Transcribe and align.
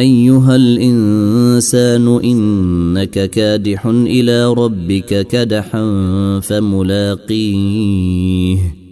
أيها 0.00 0.56
الإنسان 0.56 2.20
إنك 2.24 3.30
كادح 3.30 3.86
إلى 3.86 4.52
ربك 4.52 5.26
كدحا 5.26 5.84
فملاقيه. 6.42 7.50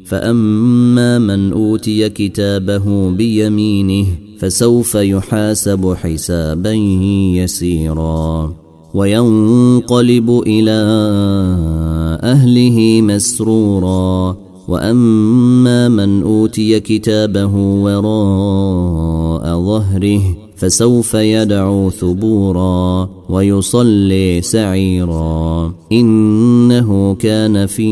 فأما 0.07 1.19
من 1.19 1.53
أوتي 1.53 2.09
كتابه 2.09 3.11
بيمينه 3.11 4.07
فسوف 4.39 4.95
يحاسب 4.95 5.95
حسابا 5.95 6.73
يسيرا. 7.35 8.55
وينقلب 8.95 10.43
إلى 10.47 10.79
أهله 12.23 13.03
مسرورا. 13.03 14.37
وأما 14.69 15.89
من 15.89 16.23
أوتي 16.23 16.81
كتابه 16.81 17.57
وراء 17.57 19.45
ظهره 19.61 20.48
فسوف 20.59 21.15
يدعو 21.15 21.91
ثبورا 21.91 23.11
ويصلي 23.29 24.43
سعيرا. 24.43 25.73
إنه 25.93 27.15
كان 27.15 27.67
في 27.67 27.91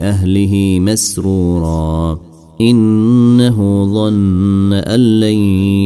أهله 0.00 0.78
مسرورا. 0.80 2.18
إنه 2.60 3.86
ظن 3.94 4.72
أن 4.72 5.20
لن 5.20 5.38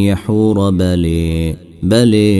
يحور. 0.04 0.70
بلي 0.70 1.56
بلي 1.82 2.30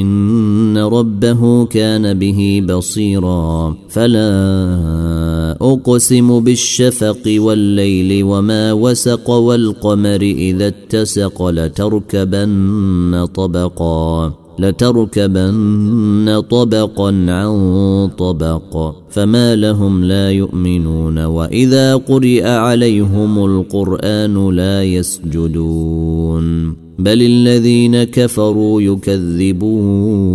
إن 0.00 0.78
ربه 0.78 1.64
كان 1.64 2.18
به 2.18 2.62
بصيرا. 2.68 3.76
فلا 3.88 5.33
أقسم 5.60 6.40
بالشفق 6.40 7.22
والليل 7.26 8.24
وما 8.24 8.72
وسق 8.72 9.30
والقمر 9.30 10.22
إذا 10.22 10.66
اتسق 10.66 11.48
لتركبن 11.48 13.26
طبقا 13.34 14.32
لتركبن 14.58 16.42
طبقا 16.50 17.08
عن 17.28 18.10
طبق 18.18 18.94
فما 19.10 19.56
لهم 19.56 20.04
لا 20.04 20.30
يؤمنون 20.30 21.18
وإذا 21.24 21.96
قرئ 21.96 22.48
عليهم 22.48 23.44
القرآن 23.44 24.50
لا 24.50 24.84
يسجدون 24.84 26.76
بل 26.98 27.22
الذين 27.22 28.04
كفروا 28.04 28.82
يكذبون. 28.82 30.34